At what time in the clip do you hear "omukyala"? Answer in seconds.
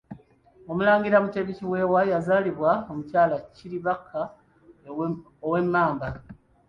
2.91-3.37